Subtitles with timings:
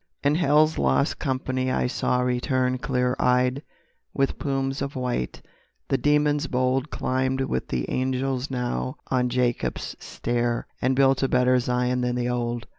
[0.23, 3.61] And Hell's lost company I saw return Clear eyed,
[4.15, 5.43] with plumes of white,
[5.89, 11.59] the demons bold Climbed with the angels now on Jacob's stair, And built a better
[11.59, 12.65] Zion than the old.